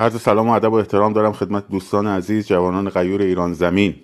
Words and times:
عرض 0.00 0.20
سلام 0.20 0.48
و 0.48 0.52
ادب 0.52 0.72
و 0.72 0.74
احترام 0.74 1.12
دارم 1.12 1.32
خدمت 1.32 1.68
دوستان 1.68 2.06
عزیز 2.06 2.46
جوانان 2.46 2.88
غیور 2.88 3.22
ایران 3.22 3.52
زمین. 3.52 3.94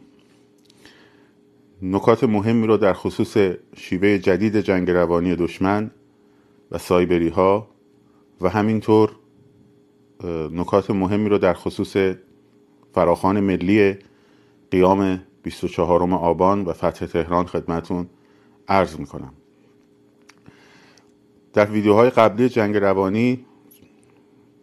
نکات 1.83 2.25
مهمی 2.25 2.67
رو 2.67 2.77
در 2.77 2.93
خصوص 2.93 3.37
شیوه 3.77 4.19
جدید 4.19 4.61
جنگ 4.61 4.91
روانی 4.91 5.37
دشمن 5.37 5.91
و 6.71 6.79
سایبری 6.79 7.29
ها 7.29 7.69
و 8.41 8.49
همینطور 8.49 9.17
نکات 10.53 10.91
مهمی 10.91 11.29
رو 11.29 11.39
در 11.39 11.55
خصوص 11.55 11.97
فراخان 12.95 13.41
ملی 13.41 13.97
قیام 14.71 15.23
24 15.43 16.15
آبان 16.15 16.65
و 16.65 16.73
فتح 16.73 17.07
تهران 17.07 17.47
خدمتون 17.47 18.07
عرض 18.69 18.99
می‌کنم. 18.99 19.33
در 21.53 21.71
ویدیوهای 21.71 22.11
قبلی 22.11 22.49
جنگ 22.49 22.77
روانی 22.77 23.45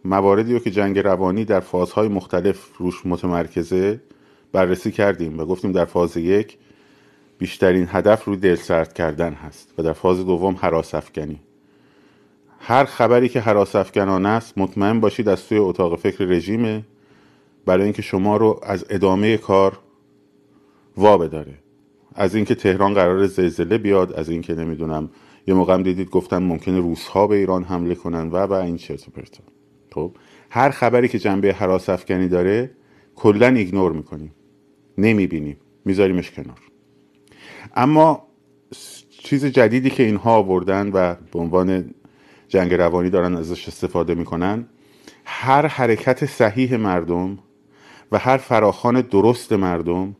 مواردی 0.04 0.52
رو 0.52 0.58
که 0.58 0.70
جنگ 0.70 0.98
روانی 0.98 1.44
در 1.44 1.60
فازهای 1.60 2.08
مختلف 2.08 2.76
روش 2.78 3.06
متمرکزه 3.06 4.00
بررسی 4.52 4.90
کردیم 4.90 5.38
و 5.38 5.44
گفتیم 5.44 5.72
در 5.72 5.84
فاز 5.84 6.16
یک 6.16 6.58
بیشترین 7.38 7.86
هدف 7.90 8.24
روی 8.24 8.36
دل 8.36 8.54
سرد 8.54 8.92
کردن 8.92 9.32
هست 9.32 9.74
و 9.78 9.82
در 9.82 9.92
فاز 9.92 10.26
دوم 10.26 10.56
حراس 10.60 10.94
افکنی. 10.94 11.40
هر 12.58 12.84
خبری 12.84 13.28
که 13.28 13.40
حراس 13.40 13.76
افکنانه 13.76 14.28
است 14.28 14.58
مطمئن 14.58 15.00
باشید 15.00 15.28
از 15.28 15.48
توی 15.48 15.58
اتاق 15.58 15.98
فکر 15.98 16.24
رژیمه 16.24 16.84
برای 17.66 17.84
اینکه 17.84 18.02
شما 18.02 18.36
رو 18.36 18.60
از 18.62 18.84
ادامه 18.90 19.36
کار 19.36 19.78
وا 20.96 21.18
بداره. 21.18 21.54
از 22.14 22.34
اینکه 22.34 22.54
تهران 22.54 22.94
قرار 22.94 23.26
زلزله 23.26 23.78
بیاد 23.78 24.12
از 24.12 24.28
اینکه 24.28 24.54
نمی‌دونم 24.54 25.10
یه 25.46 25.54
موقع 25.54 25.82
دیدید 25.82 26.10
گفتن 26.10 26.42
ممکنه 26.42 26.80
روسها 26.80 27.26
به 27.26 27.36
ایران 27.36 27.64
حمله 27.64 27.94
کنن 27.94 28.28
و 28.28 28.36
و 28.36 28.52
این 28.52 28.76
چرت 28.76 29.08
و 29.08 29.10
پرتا 29.10 29.44
خب 29.94 30.16
هر 30.50 30.70
خبری 30.70 31.08
که 31.08 31.18
جنبه 31.18 31.52
حراس 31.52 31.88
افکنی 31.88 32.28
داره 32.28 32.70
کلا 33.14 33.46
ایگنور 33.46 33.92
می‌کنیم. 33.92 34.32
نمی‌بینیم. 34.98 35.56
میذاریمش 35.84 36.30
کنار. 36.30 36.58
اما 37.74 38.26
چیز 39.10 39.44
جدیدی 39.44 39.90
که 39.90 40.02
اینها 40.02 40.34
آوردن 40.34 40.88
و 40.88 41.14
به 41.32 41.38
عنوان 41.38 41.94
جنگ 42.48 42.74
روانی 42.74 43.10
دارن 43.10 43.36
ازش 43.36 43.68
استفاده 43.68 44.14
می‌کنن 44.14 44.66
هر 45.24 45.66
حرکت 45.66 46.26
صحیح 46.26 46.76
مردم 46.76 47.38
و 48.12 48.18
هر 48.18 48.36
فراخان 48.36 49.00
درست 49.00 49.52
مردم 49.52 50.16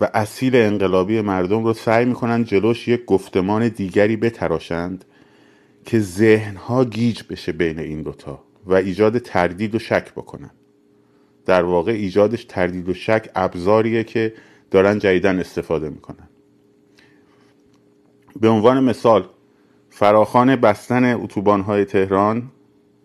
و 0.00 0.10
اصیل 0.14 0.56
انقلابی 0.56 1.20
مردم 1.20 1.64
رو 1.64 1.72
سعی 1.72 2.04
می‌کنن 2.04 2.44
جلوش 2.44 2.88
یک 2.88 3.04
گفتمان 3.04 3.68
دیگری 3.68 4.16
بتراشند 4.16 5.04
که 5.84 6.00
ذهنها 6.00 6.84
گیج 6.84 7.22
بشه 7.30 7.52
بین 7.52 7.78
این 7.78 8.02
دوتا. 8.02 8.53
و 8.66 8.74
ایجاد 8.74 9.18
تردید 9.18 9.74
و 9.74 9.78
شک 9.78 10.12
بکنن. 10.12 10.50
در 11.46 11.62
واقع 11.64 11.92
ایجادش 11.92 12.44
تردید 12.44 12.88
و 12.88 12.94
شک 12.94 13.30
ابزاریه 13.34 14.04
که 14.04 14.34
دارن 14.70 14.98
جدیدن 14.98 15.40
استفاده 15.40 15.90
می‌کنن. 15.90 16.28
به 18.40 18.48
عنوان 18.48 18.84
مثال 18.84 19.28
فراخان 19.90 20.56
بستن 20.56 21.14
اتوبان 21.14 21.60
های 21.60 21.84
تهران 21.84 22.50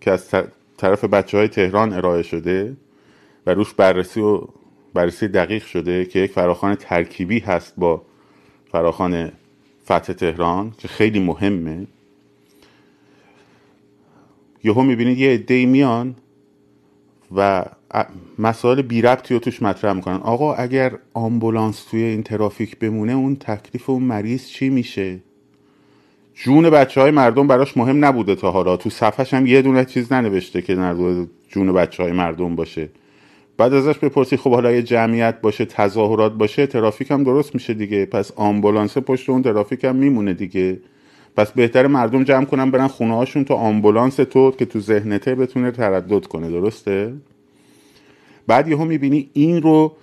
که 0.02 0.12
از 0.12 0.30
طرف 0.78 1.04
بچه 1.04 1.38
های 1.38 1.48
تهران 1.48 1.94
ارائه 1.94 2.24
شده 2.24 2.78
و 3.46 3.54
روش 3.54 3.74
بررسی 3.74 4.22
و 4.22 4.42
بررسی 4.94 5.28
دقیق 5.28 5.66
شده 5.66 6.06
که 6.06 6.20
یک 6.20 6.32
فراخان 6.32 6.76
ترکیبی 6.76 7.40
هست 7.40 7.74
با 7.78 8.02
فراخان 8.72 9.32
فتح 9.86 10.14
تهران 10.14 10.74
که 10.78 10.88
خیلی 10.88 11.20
مهمه. 11.20 11.88
یهو 14.64 14.84
می‌بینید 14.84 15.18
یه 15.18 15.30
عده 15.30 15.66
میان 15.66 16.16
و 17.36 17.66
مسائل 18.40 18.82
بی 18.82 19.02
ربطی 19.02 19.34
رو 19.34 19.40
توش 19.40 19.62
مطرح 19.62 19.94
می‌کنن. 19.94 20.16
آقا 20.16 20.54
اگر 20.54 20.94
آمبولانس 21.14 21.84
توی 21.84 22.04
این 22.04 22.24
ترافیک 22.24 22.80
بمونه 22.80 23.14
اون 23.14 23.36
تکلیف 23.36 23.90
اون 23.90 24.04
مریض 24.04 24.48
چی 24.48 24.70
میشه؟ 24.70 25.20
جون 26.34 26.70
بچه 26.70 27.02
های 27.02 27.12
مردم 27.12 27.48
براش 27.48 27.78
مهم 27.78 28.06
نبوده 28.06 28.36
تا 28.36 28.52
حالا. 28.52 28.78
تو 28.78 28.90
صفحش 28.90 29.34
هم 29.34 29.48
یه 29.48 29.62
دونه 29.62 29.86
چیز 29.86 30.14
ننوشته 30.14 30.62
که 30.62 30.96
جون 31.50 31.74
بچه 31.74 32.04
های 32.04 32.12
مردم 32.12 32.56
باشه. 32.56 32.90
بعد 33.58 33.74
ازش 33.74 33.98
بپرسی 33.98 34.38
خب 34.38 34.52
حالا 34.54 34.72
یه 34.72 34.84
جمعیت 34.84 35.42
باشه 35.42 35.66
تظاهرات 35.66 36.34
باشه 36.34 36.68
ترافیک 36.68 37.12
هم 37.12 37.24
درست 37.24 37.54
میشه 37.54 37.74
دیگه. 37.74 38.06
پس 38.06 38.32
آمبولانس 38.36 38.98
پشت 38.98 39.30
اون 39.30 39.42
ترافیک 39.42 39.84
هم 39.84 39.96
میمونه 39.96 40.34
دیگه. 40.34 40.80
پس 41.40 41.52
بهتر 41.52 41.88
مردم 41.88 42.24
جمع 42.24 42.46
کنن 42.46 42.72
برن 42.72 42.88
خونه 42.88 43.16
هاشون 43.16 43.46
تا 43.46 43.56
آمبولانس 43.56 44.16
تو 44.16 44.52
که 44.52 44.66
تو 44.66 44.80
ذهنته 44.80 45.36
بتونه 45.36 45.72
تردد 45.72 46.26
کنه 46.26 46.50
درسته؟ 46.50 47.14
بعد 48.48 48.68
یهو 48.68 48.86
می‌بینی 48.86 49.30
این 49.34 49.62
رو 49.62 49.96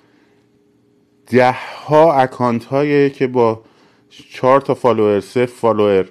ده 1.27 1.57
ها 1.87 2.13
account 2.13 2.65
هایی 2.65 3.11
که 3.11 3.27
با 3.27 3.63
چهار 4.31 4.61
تا 4.61 4.75
follower 4.75 5.21
صفر 5.21 5.47
follower 5.47 6.09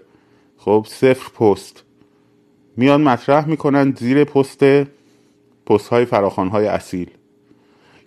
خب 0.57 0.85
صفر 0.89 1.29
پست 1.29 1.83
میان 2.77 3.01
مطرح 3.01 3.47
می‌کنن 3.47 3.95
زیر 3.97 4.23
پست 4.23 4.63
پست 5.65 5.87
های 5.89 6.05
فراخوان 6.05 6.47
های 6.47 6.67
اصیل. 6.67 7.11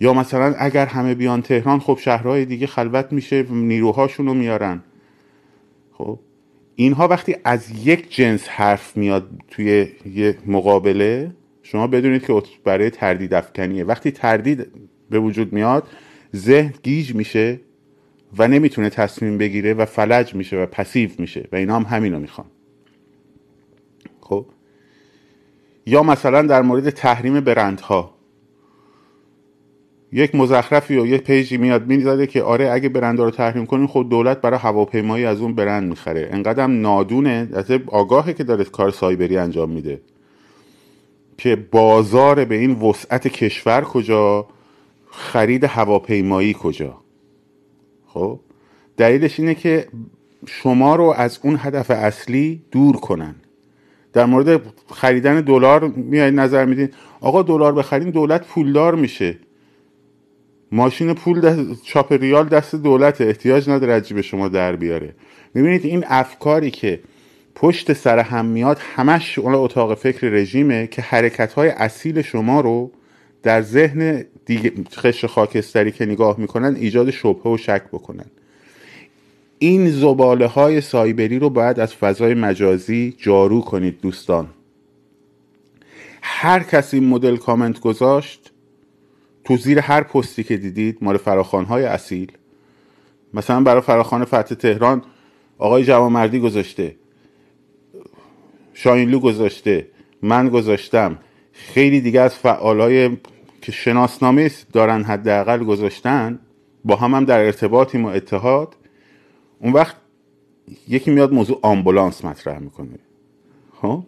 یا 0.00 0.12
مثلا 0.12 0.54
اگر 0.58 0.86
همه 0.86 1.14
بیان 1.14 1.42
تهران 1.42 1.80
خب 1.80 1.98
شهرهای 2.00 2.44
دیگه 2.44 2.66
خلوت 2.66 3.12
میشه 3.12 3.42
نیروهاشون 3.50 4.26
رو 4.26 4.34
میارن. 4.34 4.82
خب 5.92 6.18
اینها 6.80 7.08
وقتی 7.08 7.36
از 7.44 7.86
یک 7.86 8.14
جنس 8.14 8.48
حرف 8.48 8.96
میاد 8.96 9.30
توی 9.50 9.88
یه 10.14 10.38
مقابله 10.46 11.30
شما 11.62 11.86
بدونید 11.86 12.26
که 12.26 12.42
برای 12.64 12.90
تردید 12.90 13.34
افکنیه. 13.34 13.84
وقتی 13.84 14.10
تردید 14.10 14.66
به 15.10 15.18
وجود 15.18 15.52
میاد 15.52 15.88
ذهن 16.36 16.74
گیج 16.82 17.14
میشه 17.14 17.60
و 18.38 18.48
نمی‌تونه 18.48 18.90
تصمیم 18.90 19.38
بگیره 19.38 19.74
و 19.74 19.84
فلج 19.84 20.34
میشه 20.34 20.56
و 20.56 20.66
passive 20.66 21.10
میشه 21.18 21.48
و 21.52 21.56
اینا 21.56 21.76
هم 21.76 21.96
همینو 21.96 22.18
می‌خوان. 22.18 22.46
خب؟ 24.20 24.46
یا 25.86 26.02
مثلا 26.02 26.42
در 26.42 26.62
مورد 26.62 26.90
تحریم 26.90 27.40
برندها. 27.40 28.17
یک 30.12 30.34
مزخرفی 30.34 30.96
و 30.96 31.06
یک 31.06 31.22
page 31.22 31.50
ی 31.50 31.56
میاد 31.56 31.86
می‌ذاره 31.86 32.26
که 32.26 32.42
آره 32.42 32.70
اگه 32.70 32.88
برندها 32.88 33.24
رو 33.24 33.30
تحریم 33.30 33.66
کنیم 33.66 33.86
خود 33.86 34.08
دولت 34.08 34.40
برای 34.40 34.58
هواپیمایی 34.58 35.24
از 35.24 35.40
اون 35.40 35.54
برند 35.54 35.88
می‌خره. 35.88 36.28
انقدرم 36.32 36.80
نادون 36.80 37.48
و 37.86 37.94
ناآگاهه 37.94 38.32
که 38.32 38.44
داره 38.44 38.64
کار 38.64 38.90
سایبری 38.90 39.36
انجام 39.36 39.70
میده. 39.70 40.00
که 41.38 41.56
بازار 41.56 42.44
به 42.44 42.54
این 42.54 42.72
وسعت 42.72 43.28
کشور 43.28 43.80
کجا 43.80 44.46
خرید 45.10 45.64
هواپیمایی 45.64 46.56
کجا. 46.58 46.98
خب؟ 48.06 48.40
دلیلش 48.96 49.40
اینه 49.40 49.54
که 49.54 49.88
شما 50.46 50.96
رو 50.96 51.14
از 51.16 51.38
اون 51.42 51.56
هدف 51.60 51.90
اصلی 51.90 52.62
دور 52.70 52.96
کنن. 52.96 53.34
در 54.12 54.24
مورد 54.24 54.62
خریدن 54.90 55.40
دلار 55.40 55.88
میای 55.88 56.30
نظر 56.30 56.64
میدین. 56.64 56.88
آقا 57.20 57.42
دلار 57.42 57.72
بخرین 57.72 58.10
دولت 58.10 58.46
پولدار 58.46 58.94
میشه. 58.94 59.38
ماشین 60.72 61.14
پول 61.14 61.40
دست 61.40 61.82
چاپ 61.84 62.12
ریال 62.12 62.48
دست 62.48 62.74
دولت 62.74 63.20
احتیاج 63.20 63.70
نداره 63.70 63.92
از 63.92 64.08
به 64.08 64.22
شما 64.22 64.48
در 64.48 64.76
بیاره. 64.76 65.14
می‌بینید 65.54 65.84
این 65.84 66.04
افکاری 66.08 66.70
که 66.70 67.00
پشت 67.54 67.92
سر 67.92 68.18
هم 68.18 68.44
میاد 68.44 68.78
همش 68.96 69.38
اون 69.38 69.54
اتاق 69.54 69.94
فکر 69.94 70.26
رژیمه 70.26 70.86
که 70.86 71.02
حرکت 71.02 71.52
های 71.52 71.68
اصیل 71.68 72.22
شما 72.22 72.60
رو 72.60 72.90
در 73.42 73.62
ذهن 73.62 74.24
دیگه 74.46 74.72
خش 74.92 75.24
خاکستری 75.24 75.92
که 75.92 76.06
نگاه 76.06 76.40
می‌کنن 76.40 76.76
ایجاد 76.76 77.10
شبهه 77.10 77.46
و 77.52 77.56
شک 77.56 77.82
بکنن. 77.92 78.26
این 79.58 79.90
زباله 79.90 80.46
های 80.46 80.80
سایبری 80.80 81.38
رو 81.38 81.50
باید 81.50 81.80
از 81.80 81.94
فضای 81.94 82.34
مجازی 82.34 83.14
جارو 83.18 83.60
کنید 83.60 84.00
دوستان. 84.00 84.48
هر 86.22 86.60
کسی 86.60 87.00
مدل 87.00 87.36
کامنت 87.36 87.80
گذاشت 87.80 88.52
تو 89.48 89.56
زیر 89.56 89.78
هر 89.78 90.02
پستی 90.02 90.42
که 90.44 90.56
دیدید 90.56 90.98
مال 91.00 91.16
فراخان 91.16 91.64
های 91.64 91.84
اصیل. 91.84 92.32
مثلا 93.34 93.60
برای 93.60 93.80
فراخوان 93.80 94.24
فتح 94.24 94.54
تهران 94.54 95.02
آقای 95.58 95.84
جوانمردی 95.84 96.40
گذاشته 96.40 96.96
شاینلو 98.74 99.20
گذاشته 99.20 99.86
من 100.22 100.48
گذاشتم. 100.48 101.18
خیلی 101.52 102.00
دیگه 102.00 102.20
از 102.20 102.34
فعالای 102.34 103.16
که 103.62 103.72
شناسنامه 103.72 104.50
دارن 104.72 105.04
حداقل 105.04 105.64
گذاشتن 105.64 106.38
با 106.84 106.96
هم 106.96 107.14
هم 107.14 107.24
در 107.24 107.44
ارتباطیم 107.44 108.04
و 108.04 108.08
اتحاد. 108.08 108.76
اون 109.58 109.72
وقت 109.72 109.96
یکی 110.88 111.10
میاد 111.10 111.32
موضوع 111.32 111.58
آمبولانس 111.62 112.24
مطرح 112.24 112.58
می‌کنه. 112.58 112.98
خب؟ 113.82 114.04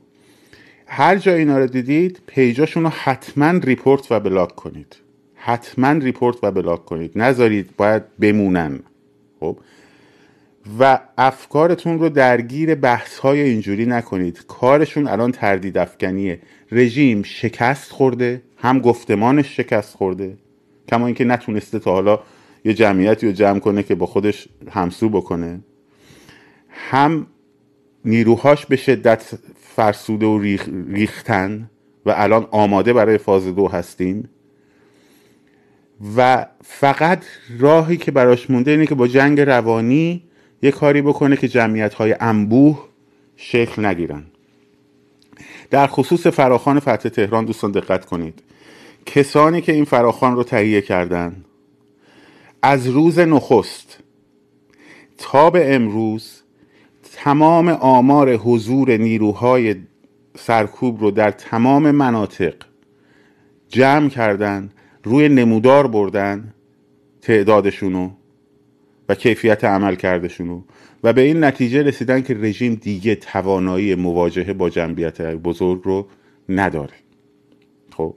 هر 0.87 1.16
جا 1.16 1.34
اینا 1.34 1.58
رو 1.58 1.66
دیدید 1.66 2.20
page 2.26 2.55
اشون 2.55 2.82
رو 2.82 2.88
حتما 2.88 3.50
report 3.50 4.12
و 4.12 4.20
block 4.20 4.55
کنید. 4.54 4.96
حتما 5.42 5.92
ریپورت 5.92 6.37
و 6.42 6.50
بلاک 6.50 6.84
کنید. 6.84 7.12
نذارید 7.19 7.76
باید 7.76 8.02
بمونن 8.19 8.81
خب؟ 9.40 9.58
و 10.81 11.00
افکارتون 11.19 11.98
رو 11.98 12.08
درگیر 12.08 12.75
بحث 12.75 13.19
های 13.19 13.40
اینجوری 13.40 13.87
نکنید. 13.87 14.44
کارشون 14.48 15.08
الان 15.08 15.32
تردید 15.32 15.78
افکنیه. 15.78 16.40
رژیم 16.72 17.22
شکست 17.22 17.92
خورده 17.92 18.42
هم 18.56 18.78
گفتمانش 18.78 19.56
شکست 19.56 19.96
خورده. 19.96 20.37
کما 20.88 21.06
اینکه 21.06 21.25
نتونسته 21.25 21.78
تا 21.78 21.92
حالا 21.92 22.20
یه 22.64 22.75
جمعیتی 22.75 23.26
رو 23.26 23.32
جمع 23.32 23.58
کنه 23.58 23.82
که 23.82 23.94
با 23.94 24.06
خودش 24.06 24.48
همسو 24.70 25.08
بکنه. 25.08 25.60
هم 26.69 27.26
نیروهاش 28.04 28.66
به 28.66 28.76
شدت 28.76 29.34
فرسوده 29.60 30.26
و 30.26 30.38
ریختن 30.88 31.70
و 32.06 32.14
الان 32.16 32.46
آماده 32.50 32.92
برای 32.92 33.19
فاز 33.19 33.46
دو 33.46 33.69
هستیم. 33.69 34.28
و 36.17 36.47
فقط 36.64 37.25
راهی 37.58 37.97
که 37.97 38.11
براش 38.11 38.50
مونده 38.50 38.70
اینه 38.70 38.87
که 38.87 38.94
با 38.94 39.08
جنگ 39.08 39.41
روانی 39.41 40.23
یه 40.62 40.70
کاری 40.70 41.02
بکنه 41.02 41.37
که 41.37 41.49
جمعیت 41.49 41.94
های 41.94 42.17
انبوه 42.20 42.88
شکل 43.37 43.85
نگیرن. 43.85 44.23
در 45.70 45.87
خصوص 45.87 46.26
فراخان 46.26 46.81
فتح 46.81 47.08
تهران 47.08 47.44
دوستان 47.44 47.70
دقت 47.70 48.05
کنید. 48.05 48.43
کسانی 49.06 49.61
که 49.61 49.73
این 49.73 49.85
فراخان 49.85 50.37
رو 50.37 50.44
تهیه 50.44 50.81
کردن 50.81 51.44
از 52.62 52.87
روز 52.87 53.19
نخست 53.19 53.99
تا 55.19 55.50
به 55.50 55.75
امروز 55.75 56.43
تمام 57.17 57.69
آمار 57.69 58.37
حضور 58.37 58.97
نیروهای 58.97 59.76
سرکوب 60.37 61.00
رو 61.00 61.11
در 61.11 61.31
تمام 61.31 61.91
مناطق 61.91 62.55
جمع 63.69 64.08
کردن 64.08 64.70
روی 65.05 65.29
نمودار 65.29 65.87
بردن 65.87 66.55
تعدادشونو 67.23 68.11
و 69.08 69.14
کیفیت 69.14 69.64
عمل 69.64 69.94
کردشونو 69.94 70.62
و 71.05 71.12
به 71.12 71.20
این 71.20 71.44
نتیجه 71.44 71.82
رسیدن 71.82 72.23
که 72.23 72.35
رژیم 72.35 72.75
دیگه 72.75 73.14
توانایی 73.14 73.94
مواجهه 73.94 74.52
با 74.52 74.70
جنبیت 74.70 75.20
بزرگ 75.20 75.81
رو 75.85 76.06
نداره. 76.49 76.94
خب. 77.97 78.14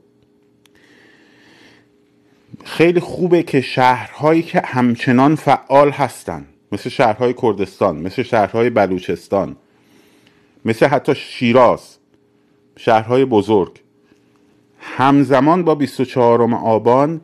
خیلی 2.63 2.99
خوبه 2.99 3.43
که 3.43 3.61
شهرهایی 3.61 4.41
که 4.41 4.61
همچنان 4.65 5.35
فعال 5.35 5.89
هستن 5.89 6.45
مثل 6.71 6.89
شهرهای 6.89 7.33
کردستان 7.41 8.01
مثل 8.01 8.23
شهرهای 8.23 8.69
بلوچستان 8.69 9.55
مثل 10.65 10.85
حتی 10.85 11.15
شیراز 11.15 11.97
شهرهای 12.77 13.25
بزرگ 13.25 13.79
همزمان 14.83 15.63
با 15.63 15.75
24 15.75 16.53
آبان 16.53 17.21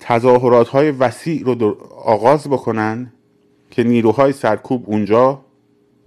تظاهرات 0.00 0.68
های 0.68 0.90
وسیع 0.90 1.44
رو 1.44 1.76
آغاز 2.04 2.48
بکنن 2.48 3.12
که 3.70 3.84
نیروهای 3.84 4.32
سرکوب 4.32 4.84
اونجا 4.86 5.40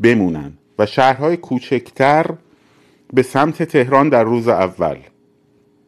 بمونن 0.04 0.54
و 0.80 0.86
شهرهای 0.86 1.38
کوچکتر 1.38 2.26
به 3.14 3.22
سمت 3.22 3.64
تهران 3.64 4.10
در 4.10 4.24
روز 4.24 4.48
اول. 4.48 4.98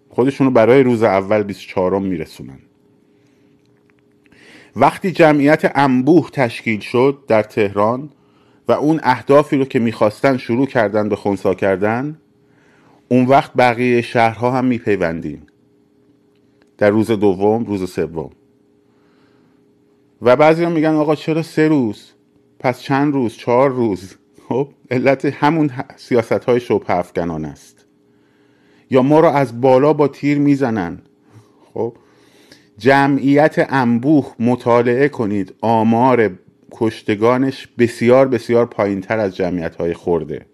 خودشونو 0.10 0.52
برای 0.52 0.84
روز 0.84 1.04
اول 1.04 1.44
24 1.44 2.00
میرسونن. 2.00 2.60
وقتی 4.76 5.12
جمعیت 5.12 5.72
انبوه 5.76 6.30
تشکیل 6.32 6.80
شد 6.80 7.24
در 7.28 7.44
تهران 7.44 8.10
و 8.68 8.72
اون 8.72 9.00
اهدافی 9.04 9.58
رو 9.58 9.66
که 9.66 9.80
می‌خواستن 9.80 10.38
شروع 10.38 10.68
کردن 10.68 11.10
به 11.10 11.16
خونسا 11.16 11.54
کردن 11.54 12.18
اون 13.08 13.26
وقت 13.26 13.52
بقیه 13.54 14.02
شهرها 14.02 14.52
هم 14.52 14.66
میپیوندیم. 14.66 15.48
در 16.78 16.90
روز 16.90 17.12
دوم 17.12 17.64
روز 17.64 17.92
سوم. 17.92 18.30
و 20.22 20.36
بعضی 20.36 20.64
هم 20.64 20.72
میگن 20.72 20.90
آقا 20.90 21.16
چرا 21.16 21.42
سه 21.42 21.68
روز؟ 21.68 22.12
پس 22.60 22.82
چند 22.82 23.14
روز؟ 23.14 23.34
چهار 23.34 23.70
روز؟ 23.70 24.16
خب 24.50 24.70
علت 24.92 25.26
همون 25.26 25.72
سیاست 25.96 26.32
های 26.46 26.60
شبه 26.60 26.98
افغانان 26.98 27.46
است. 27.46 27.86
یا 28.90 29.02
ما 29.02 29.20
رو 29.20 29.28
از 29.28 29.62
بالا 29.62 29.94
با 29.94 30.08
تیر 30.08 30.40
می‌زنن. 30.40 31.02
خب 31.74 31.94
جمعیت 32.78 33.56
انبوه 33.70 34.36
مطالعه 34.40 35.10
کنید. 35.10 35.54
آمار 35.62 36.32
کشتگانش 36.72 37.68
بسیار 37.78 38.28
بسیار 38.28 38.66
پایین 38.66 39.02
تر 39.02 39.20
از 39.20 39.36
جمعیت 39.36 39.76
های 39.76 39.94
خورده 39.94 40.46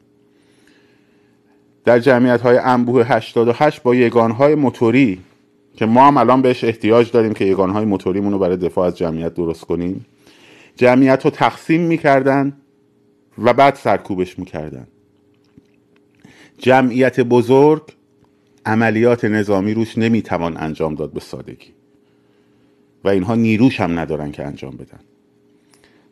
در 1.86 2.00
جمعیت 2.00 2.42
های 2.42 2.58
انبوه 2.58 3.06
88 3.06 3.84
با 3.84 3.96
یگان 3.96 4.32
های 4.32 4.56
موتوری 4.56 5.22
که 5.76 5.86
ما 5.86 6.08
هم 6.08 6.18
الان 6.18 6.42
بهش 6.42 6.64
احتیاج 6.64 7.12
داریم 7.12 7.34
که 7.34 7.46
یگان 7.46 7.70
های 7.70 7.86
موتوریمون 7.86 8.32
رو 8.32 8.40
برای 8.40 8.58
دفاع 8.58 8.88
از 8.88 8.98
جمعیت 8.98 9.34
درست 9.34 9.62
کنیم 9.62 10.06
جمعیت 10.76 11.26
رو 11.26 11.32
تقسیم 11.32 11.82
می‌کردن 11.82 12.54
و 13.44 13.54
بعد 13.54 13.76
سرکوبش 13.76 14.40
می‌کردن. 14.40 14.88
جمعیت 16.58 17.20
بزرگ 17.20 17.84
عملیات 18.66 19.26
نظامی 19.26 19.74
روش 19.74 19.98
نمی‌توان 19.98 20.58
انجام 20.58 20.96
داد 20.96 21.14
به 21.14 21.20
سادگی. 21.20 21.74
و 23.04 23.10
اینها 23.10 23.36
نیروش 23.36 23.80
هم 23.80 24.00
ندارن 24.00 24.32
که 24.32 24.46
انجام 24.46 24.72
بدن. 24.72 25.00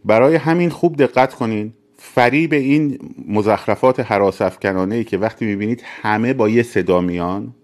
برای 0.06 0.36
همین 0.36 0.69
خوب 0.69 0.98
دقت 0.98 1.33
کنین 1.33 1.74
فریب 2.01 2.54
این 2.54 3.00
مزخرفات 3.28 4.00
حراس 4.00 4.42
افکنانه 4.42 4.96
ای 4.96 5.04
که 5.04 5.18
وقتی 5.18 5.46
می‌بینید 5.46 5.84
همه 5.86 6.34
با 6.34 6.50
یه 6.50 6.63
صدا 6.63 7.01
میان 7.01 7.56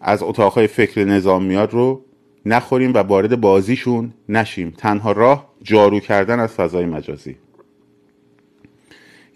از 0.00 0.22
اتاقهای 0.22 0.66
فکر 0.66 1.04
نظام 1.04 1.44
میاد 1.44 1.72
رو 1.72 2.04
نخوریم 2.46 2.94
و 2.94 2.98
وارد 2.98 3.40
بازیشون 3.40 4.14
نشیم. 4.28 4.74
تنها 4.78 5.12
راه 5.12 5.52
جارو 5.62 6.00
کردن 6.00 6.40
از 6.40 6.52
فضای 6.52 6.84
مجازی. 6.86 7.36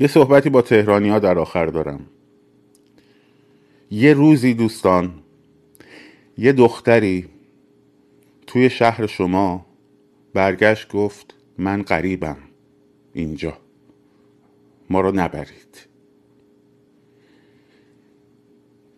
یه 0.00 0.06
صحبتی 0.06 0.50
با 0.50 0.62
تهرانی 0.62 1.09
ها 1.09 1.19
در 1.19 1.38
آخر 1.38 1.67
دارم. 1.67 2.00
یه 3.91 4.14
روزی 4.14 4.55
دوستان 4.55 5.14
یه 6.38 6.52
دختری 6.52 7.29
توی 8.47 8.70
شهر 8.70 9.06
شما 9.06 9.67
برگشت 10.35 10.88
گفت 10.88 11.35
من 11.59 11.82
غریبم. 11.82 12.37
اینجا. 13.17 13.59
ما 14.91 15.01
رو 15.01 15.13
نبرید. 15.13 15.87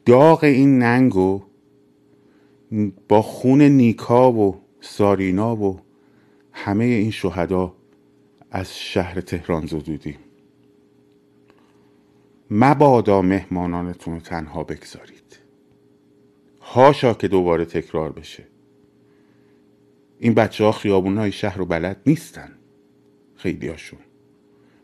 داغ 0.07 0.45
این 0.45 0.79
ننگو 0.79 1.43
با 3.09 3.23
خون 3.23 3.63
نیکا 3.63 4.33
و 4.33 4.61
سارینا 4.81 5.57
و 5.57 5.81
همه 6.53 6.85
این 6.85 7.11
شهدا 7.11 7.75
از 8.51 8.79
شهر 8.79 9.21
تهران 9.21 9.67
زدودیم 9.67 10.19
مبادا 12.51 13.23
مهمانانتون 13.23 14.15
رو 14.15 14.21
تنها 14.21 14.65
بگذارید. 14.65 15.39
هاشا 16.61 17.15
که 17.15 17.29
دوباره 17.29 17.65
تکرار 17.65 18.13
بشه. 18.13 18.47
این 20.19 20.35
بچه 20.35 20.65
ها 20.65 20.73
خیابون 20.73 21.19
های 21.19 21.33
شهر 21.33 21.61
و 21.61 21.67
بلد 21.67 22.01
نیستن. 22.07 22.59
خیلی 23.37 23.69
هاشون 23.69 23.99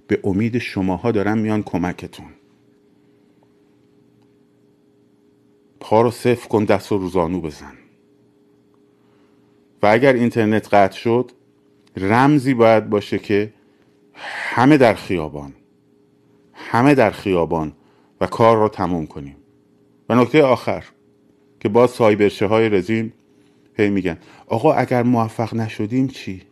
به 0.07 0.21
امید 0.25 0.59
شماها 0.59 1.11
دارن 1.11 1.39
میان 1.39 1.63
کمکتون. 1.63 2.27
پا 5.81 6.03
رو 6.03 6.11
صفر 6.11 6.49
کن 6.49 6.65
دست 6.65 6.93
و 6.93 6.99
روزانو 6.99 7.41
بزن. 7.41 7.73
و 9.83 9.87
اگر 9.87 10.13
اینترنت 10.13 10.75
قطع 10.75 10.97
شد 10.97 11.33
رمزی 11.97 12.55
باید 12.55 12.91
باشه 12.91 13.19
که 13.19 13.53
همه 14.15 14.77
در 14.77 14.95
خیابان 14.95 15.53
همه 16.53 16.95
در 16.95 17.11
خیابان 17.11 17.73
و 18.21 18.27
کار 18.27 18.57
رو 18.57 18.69
تموم 18.69 19.07
کنیم. 19.07 19.37
و 20.09 20.15
نکته 20.15 20.43
آخر 20.43 20.85
که 21.61 21.69
باز 21.69 21.91
سایبرشه 21.91 22.47
های 22.47 22.69
رزیم 22.69 23.13
هی 23.77 23.91
میگن 23.91 24.19
آقا 24.47 24.73
اگر 24.73 25.03
موفق 25.03 25.55
نشدیم 25.55 26.09
چی؟ 26.09 26.43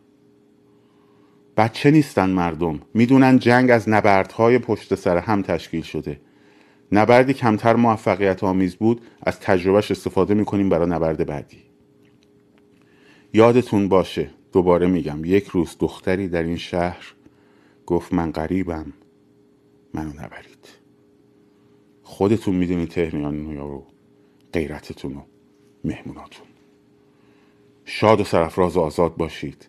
بچه 1.57 1.91
نیستن 1.91 2.31
مردم. 2.31 2.81
می‌دونن 2.95 3.39
جنگ 3.39 3.71
از 3.71 3.89
نبردهای 3.89 4.59
پشت 4.59 4.95
سر 4.95 5.19
هم 5.19 5.43
تشکیل 5.43 5.83
شده. 5.83 6.21
نبردی 6.93 7.35
کمتر 7.35 7.77
موفقیت 7.77 8.45
آمیز 8.45 8.77
بود 8.77 9.01
از 9.23 9.41
تجربهش 9.41 9.91
استفاده 9.91 10.35
می‌کنیم 10.35 10.69
برای 10.69 10.91
نبرد 10.91 11.27
بعدی. 11.27 11.63
یادتون 13.33 13.89
باشه 13.89 14.31
دوباره 14.53 14.87
میگم 14.87 15.25
یک 15.25 15.47
روز 15.47 15.77
دختری 15.79 16.29
در 16.29 16.43
این 16.43 16.57
شهر 16.57 17.15
گفت 17.87 18.13
من 18.13 18.33
غریبم 18.33 18.93
منو 19.95 20.11
نبرید. 20.11 20.69
خودتون 22.03 22.55
می‌دونید 22.55 22.89
تهران 22.89 23.57
رو 23.57 23.87
غیرتتون 24.53 25.17
و 25.17 25.23
مهموناتون. 25.85 26.47
شاد 27.85 28.21
و 28.21 28.25
سرفراز 28.25 28.77
و 28.77 28.81
آزاد 28.81 29.17
باشید. 29.17 29.69